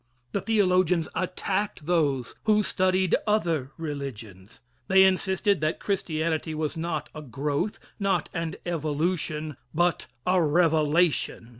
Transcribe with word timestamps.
The 0.31 0.41
theologians 0.41 1.07
attacked 1.13 1.85
those 1.85 2.33
who 2.45 2.63
studied 2.63 3.15
other 3.27 3.71
religions. 3.77 4.59
They 4.87 5.03
insisted 5.03 5.61
that 5.61 5.79
Christianity 5.79 6.55
was 6.55 6.75
not 6.75 7.09
a 7.13 7.21
growth 7.21 7.77
not 7.99 8.27
an 8.33 8.55
evolution 8.65 9.57
but 9.75 10.07
a 10.25 10.41
revelation. 10.41 11.49